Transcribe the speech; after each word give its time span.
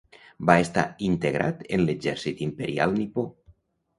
Va 0.49 0.53
estar 0.63 0.85
integrat 1.09 1.61
en 1.77 1.85
l'Exèrcit 1.89 2.41
Imperial 2.47 2.97
nipó. 3.03 3.29